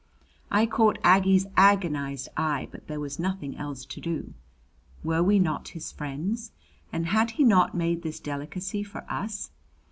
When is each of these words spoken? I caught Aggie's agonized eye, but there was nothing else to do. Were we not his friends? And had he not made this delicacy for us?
I 0.49 0.65
caught 0.65 0.97
Aggie's 1.03 1.45
agonized 1.55 2.27
eye, 2.35 2.67
but 2.71 2.87
there 2.87 2.99
was 2.99 3.19
nothing 3.19 3.55
else 3.57 3.85
to 3.85 4.01
do. 4.01 4.33
Were 5.03 5.21
we 5.21 5.37
not 5.37 5.67
his 5.77 5.91
friends? 5.91 6.53
And 6.91 7.05
had 7.05 7.29
he 7.37 7.43
not 7.43 7.75
made 7.75 8.01
this 8.01 8.19
delicacy 8.19 8.81
for 8.81 9.05
us? 9.07 9.51